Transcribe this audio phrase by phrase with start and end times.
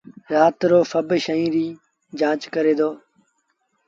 [0.33, 1.79] رآت رو سڀ شئيٚن ريٚ
[2.19, 2.89] جآݩچ ڪري دو۔